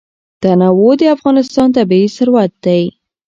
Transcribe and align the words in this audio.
تنوع 0.43 0.93
د 0.99 1.01
افغانستان 1.15 1.67
طبعي 1.77 2.05
ثروت 2.15 2.51
دی. 2.65 2.83